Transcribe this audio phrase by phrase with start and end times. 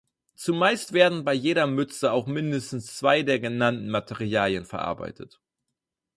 [0.33, 5.39] Zumeist werden bei jeder Mütze auch mindestens zwei der genannten Materialien verarbeitet.